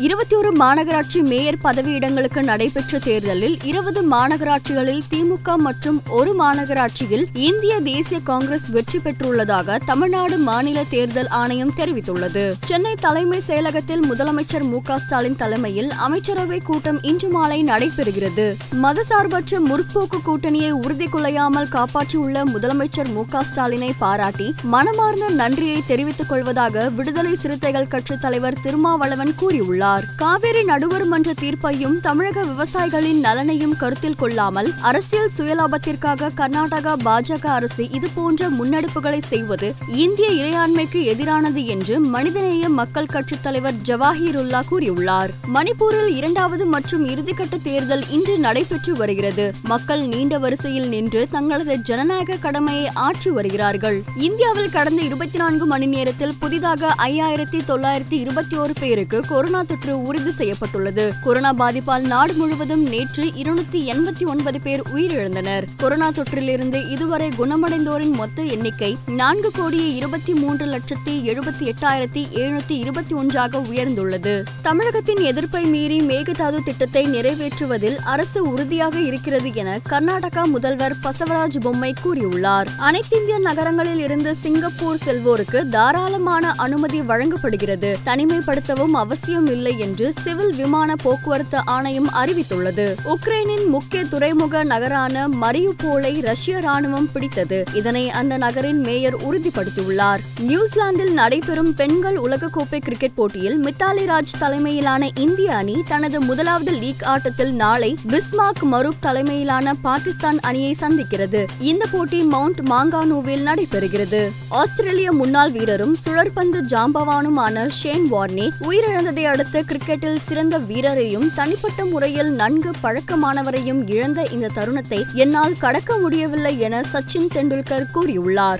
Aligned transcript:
இருபத்தி 0.00 0.36
ஒரு 0.36 0.56
மாநகராட்சி 0.56 1.22
மேயர் 1.22 1.56
பதவியிடங்களுக்கு 1.64 2.42
நடைபெற்ற 2.42 2.98
தேர்தலில் 2.98 3.56
இருபது 3.64 4.10
மாநகராட்சிகளில் 4.10 5.00
திமுக 5.10 5.56
மற்றும் 5.56 6.02
ஒரு 6.08 6.34
மாநகராட்சியில் 6.40 7.24
இந்திய 7.34 7.80
தேசிய 7.80 8.20
காங்கிரஸ் 8.20 8.68
வெற்றி 8.68 8.98
பெற்றுள்ளதாக 8.98 9.78
தமிழ்நாடு 9.86 10.38
மாநில 10.38 10.84
தேர்தல் 10.90 11.28
ஆணையம் 11.28 11.72
தெரிவித்துள்ளது. 11.76 12.52
சென்னை 12.64 12.94
தலைமை 13.00 13.42
செயலகத்தில் 13.46 14.04
முதலமைச்சர் 14.10 14.62
மு 14.62 14.80
ஸ்டாலின் 14.96 15.36
தலைமையில் 15.36 15.90
அமைச்சரவை 15.90 16.60
கூட்டம் 16.60 17.02
இன்று 17.02 17.28
மாலை 17.28 17.64
நடைபெறுகிறது. 17.64 18.46
மதசார்பற்ற 18.82 19.60
முற்போக்கு 19.68 20.20
கூட்டணியை 20.26 20.70
உறுதி 20.70 21.06
கொள்ளையாமல் 21.06 21.68
காப்பாற்றியுள்ள 21.68 22.44
முதலமைச்சர் 22.44 23.12
மு 23.12 23.24
ஸ்டாலினை 23.32 23.90
பாராட்டி 23.98 24.54
மனமார்ந்த 24.62 25.28
நன்றியை 25.30 25.82
தெரிவித்துக் 25.86 26.28
கொள்வதாக 26.28 26.88
விடுதலை 26.88 27.34
சிறுத்தைகள் 27.34 27.88
கட்சித் 27.88 28.20
தலைவர் 28.20 28.60
திருமாவளவன் 28.62 29.34
கூறியுள்ளார். 29.42 29.86
கூறியுள்ளார். 29.88 30.16
காவிரி 30.16 30.62
நடுவர் 30.62 31.04
மன்ற 31.04 31.32
தீர்ப்பையும் 31.32 32.00
தமிழக 32.00 32.44
விவசாயிகளின் 32.44 33.20
நலனையும் 33.20 33.76
கருத்தில் 33.76 34.16
கொள்ளாமல் 34.16 34.70
அரசியல் 34.80 35.30
சுயலாபத்திற்காக 35.36 36.30
கர்நாடகா 36.36 36.94
பாஜக 37.04 37.46
அரசு 37.46 37.90
இதுபோன்ற 37.90 38.48
முன்னெடுப்புகளை 38.48 39.20
செய்வது 39.26 39.74
இந்திய 39.88 40.28
இறையாண்மைக்கு 40.28 41.00
எதிரானது 41.14 41.64
என்று 41.64 42.00
மனிதநேய 42.00 42.68
மக்கள் 42.68 43.06
கட்சித் 43.06 43.42
தலைவர் 43.42 43.74
ஜவாஹிருல்லா 43.84 44.60
கூறியுள்ளார். 44.70 45.32
மணிப்பூரில் 45.54 46.14
இரண்டாவது 46.14 46.66
மற்றும் 46.66 47.08
இறுதிக்கட்ட 47.08 47.62
தேர்தல் 47.62 48.04
இன்று 48.10 48.38
நடைபெற்று 48.38 48.94
வருகிறது. 48.96 49.52
மக்கள் 49.62 50.06
நீண்ட 50.06 50.38
வரிசையில் 50.38 50.88
நின்று 50.88 51.28
தங்களது 51.30 51.78
ஜனநாயக 51.78 52.36
கடமையை 52.36 52.90
ஆற்றி 52.94 53.28
வருகிறார்கள். 53.28 54.02
இந்தியாவில் 54.16 54.70
கடந்த 54.70 55.02
இருபத்தி 55.02 55.38
நான்கு 55.38 55.66
மணி 55.66 55.86
நேரத்தில் 55.86 56.34
புதிதாக 56.40 56.94
ஐயாயிரத்தி 56.98 57.60
தொள்ளாயிரத்தி 57.68 58.18
இருபத்தி 58.24 58.56
ஓரு 58.56 58.74
பேருக்கு 58.80 59.24
கொரோனா 59.28 59.62
தொற்று 59.78 60.02
உறுதி 60.02 60.30
செய்யப்பட்டுள்ளது. 60.30 61.12
கொரோனா 61.24 61.54
பாதிப்பால் 61.54 62.06
நாடு 62.06 62.32
முழுவதும் 62.32 62.88
நேற்று 62.88 63.24
இருநூத்தி 63.24 63.80
எண்பத்தி 63.92 64.24
ஒன்பது 64.26 64.60
பேர் 64.60 64.82
உயிரிழந்தனர். 64.94 65.64
கொரோனா 65.76 66.10
தொற்றிலிருந்து 66.10 66.90
இதுவரை 66.90 67.28
குணமடைந்தோரின் 67.38 68.12
மொத்த 68.12 68.42
எண்ணிக்கை 68.42 68.96
நான்கு 69.06 69.50
கோடியே 69.50 69.94
இருபத்தி 69.94 70.34
மூன்று 70.34 70.66
லட்சத்தி 70.66 71.14
எழுபத்தி 71.30 71.72
எட்டாயிரத்தி 71.72 72.22
எழுநூத்தி 72.34 72.76
இருபத்தி 72.82 73.14
ஒன்றாக 73.14 73.58
உயர்ந்துள்ளது. 73.58 74.42
தமிழகத்தின் 74.62 75.22
எதிர்ப்பை 75.22 75.64
மீறி 75.64 75.98
மேகதாது 76.00 76.62
திட்டத்தை 76.64 77.06
நிறைவேற்றுவதில் 77.06 77.96
அரசு 78.04 78.50
உறுதியாக 78.50 78.98
இருக்கிறது 78.98 79.54
என 79.54 79.80
கர்நாடகா 79.88 80.46
முதல்வர் 80.46 80.96
பசவராஜ் 81.02 81.60
பொம்மை 81.60 81.94
கூறியுள்ளார். 82.04 82.66
அனைத்திந்திய 82.78 83.40
நகரங்களில் 83.40 83.98
இருந்து 83.98 84.34
சிங்கப்பூர் 84.34 84.98
செல்வோருக்கு 85.06 85.68
தாராளமான 85.68 86.52
அனுமதி 86.56 87.00
வழங்கப்படுகிறது. 87.00 87.96
தனிமைப்படுத்தவும் 88.04 88.96
அவசியம் 89.04 89.46
இல்லை 89.46 89.57
என்று 89.64 90.12
சிவில் 90.22 90.54
விமான 90.54 90.94
போக்குவரத்து 90.96 91.58
ஆணையம் 91.64 92.08
அறிவித்துள்ளது. 92.08 92.94
உக்ரைனின் 93.04 93.66
முக்கிய 93.68 94.04
துறைமுக 94.04 94.64
நகரான 94.64 95.28
மரியுபோலை 95.28 96.20
ரஷ்ய 96.20 96.56
ராணுவம் 96.56 97.08
பிடித்தது. 97.12 97.64
இதனை 97.74 98.10
அந்த 98.10 98.36
நகரின் 98.36 98.80
மேயர் 98.80 99.16
உறுதிப்படுத்தியுள்ளார். 99.16 100.18
நியூசிலாந்தில் 100.40 101.12
நடைபெறும் 101.12 101.74
பெண்கள் 101.74 102.16
உலகக்கோப்பை 102.16 102.78
கிரிக்கெட் 102.78 103.14
போட்டியில் 103.14 103.64
மித்தாலி 103.64 104.04
ராஜ் 104.04 104.38
தலைமையிலான 104.38 105.08
இந்திய 105.14 105.54
அணி 105.54 105.82
தனது 105.86 106.20
முதலாவது 106.20 106.72
லீக் 106.72 107.04
ஆட்டத்தில் 107.04 107.52
நாளை 107.52 107.96
பிஸ்மார்க் 108.06 108.64
மருப் 108.72 109.00
தலைமையிலான 109.00 109.74
பாகிஸ்தான் 109.74 110.38
அணியை 110.40 110.76
சந்திக்கிறது. 110.80 111.44
இந்த 111.58 111.86
போட்டி 111.92 112.22
மவுண்ட் 112.22 112.60
மாங்கானுவில் 112.60 113.44
நடைபெறுகிறது. 113.44 114.30
ஆஸ்திரேலிய 114.48 115.12
முன்னாள் 115.12 115.50
வீரரும் 115.50 115.96
சுழற்பந்து 116.06 116.60
ஜாம்பவானுமான 116.68 117.68
ஷேன் 117.68 118.12
வார்னே 118.12 118.50
உயிரிழந்ததை 118.60 119.22
அடுத்து 119.22 119.46
கிரிக்கெட்டில் 119.52 120.16
சிறந்த 120.16 120.58
வீரரையும் 120.58 121.34
தனிப்பட்ட 121.34 121.84
முறையில் 121.84 122.30
நன்கு 122.30 122.70
பழக்கமானவரையும் 122.82 123.90
இழந்த 123.90 124.22
இந்த 124.22 124.48
தருணத்தை 124.48 125.04
என்னால் 125.14 125.56
கடக்க 125.58 125.96
முடியவில்லை 125.96 126.58
என 126.58 126.80
சச்சின் 126.80 127.28
டெண்டுல்கர் 127.34 127.86
கூறியுள்ளார். 127.94 128.58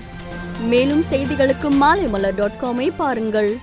மேலும் 0.61 1.03
செய்திகளுக்கு 1.09 1.69
மாலைமலர் 1.69 2.35
டாட் 2.35 2.59
காமை 2.61 2.91
பாருங்கள். 2.97 3.59